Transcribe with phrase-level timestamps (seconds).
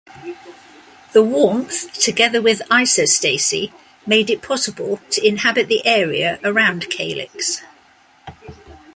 [1.13, 3.71] The warmth together with isostasy
[4.07, 7.61] made it possible to inhabit the area around Kalix.